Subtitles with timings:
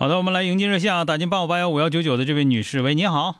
[0.00, 3.34] 好的，我们来迎接热线啊，打进八五八幺五幺九九的这位女士，喂，你好，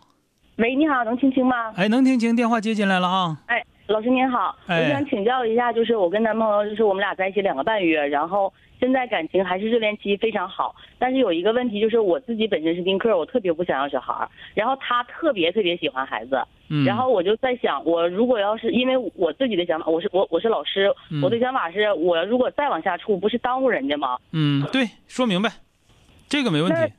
[0.57, 1.73] 喂，你好，能听清吗？
[1.77, 4.83] 哎，能听清，电话接进来了啊，哎，老师您好，哎。
[4.83, 10.75] 我想请教一下，就是我跟男朋友，就是我们俩在一起两个半月，然后现在感情还是热恋期，非常好。
[10.99, 24.19] 但是有一个问题，就是我自己本身是丁克，我特别不想要小孩儿，然后他特别特别喜欢孩子，嗯，然后我就在想，我如果要是因为我自己的想法，我是我我是老师，嗯我的想法是我如果再往下处，不是耽误人家吗？
[24.33, 25.53] 嗯，对，说明白，
[26.29, 26.93] 这个没问题，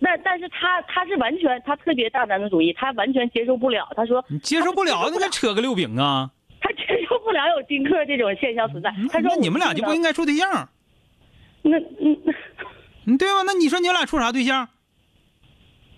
[0.00, 6.30] 那但是他他是完全他特别大男子主义，他完全接受不了，他说你接受不了，那个扯个六饼啊，
[6.60, 10.68] 他接受不了有丁克这种现象存在，他说那你们俩就不应该该处对象，
[11.62, 12.16] 那嗯。
[13.08, 13.42] 嗯，对吧？
[13.46, 14.68] 那你说你俩处啥对象？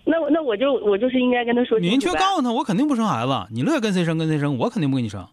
[0.04, 5.26] 那我那我就我就是应该跟他说清明确告诉他，我肯定不生孩子，你乐意跟谁生跟谁生，我肯定不跟你生，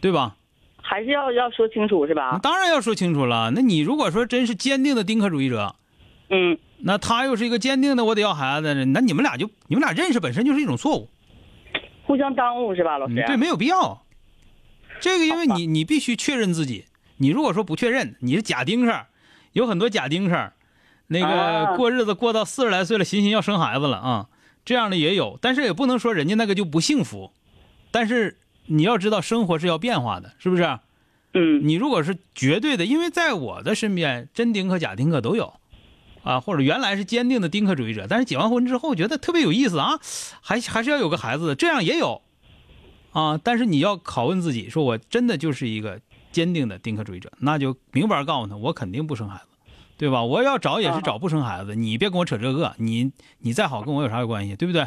[0.00, 0.36] 对吧？
[0.80, 2.38] 还是要要说清楚是吧？
[2.42, 3.50] 当然要说清楚了。
[3.54, 5.74] 那你如果说真是坚定的丁克主义者，
[6.32, 11.10] 嗯，那他又是一个坚定的我得要孩子的人，那你们俩就你们俩认识本身就是一种错误，
[12.04, 13.14] 互相耽误是吧，老师？
[13.14, 14.02] 嗯对，没有必要。
[14.98, 16.86] 这个因为你你必须确认自己，
[17.18, 19.06] 你如果说不确认，你是假丁克，
[19.52, 20.52] 有很多假丁克，
[21.08, 21.76] 那个啊。
[21.76, 24.28] 过日子过到四十来岁了，寻思要生孩子了啊，
[24.64, 27.32] 这样的也有，但是也不能说人家那个就不幸福，
[27.90, 30.62] 但是你要知道生活是要变化的，是不是？
[31.34, 31.60] 嗯。
[31.66, 35.52] 你如果是绝对的，因为在我的身边，真丁克、假丁克都有，
[36.22, 39.98] 啊，或者原来是坚定的丁克主义者，但是结完婚之后觉得特别有意思啊，
[40.40, 42.22] 还还是要有个孩子的，这样也有，
[43.12, 46.00] 啊，但是你要拷问自己，说我真的就是一个
[46.30, 49.46] 坚定的丁克主义者，那就明白告诉他，我肯定不生孩子，
[49.98, 50.22] 对吧？
[50.22, 54.82] 我要找也是找不生孩子，你别跟我扯这个，你你再好跟我有啥关系，对不对？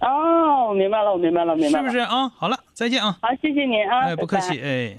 [0.00, 1.88] 哦，我明白了，我明白了，明白了。
[1.90, 2.04] 是不是？
[2.04, 2.28] 啊？
[2.28, 3.18] 好了，再见啊！
[3.22, 4.98] 好，谢谢你啊，哎，不客拜拜气，哎。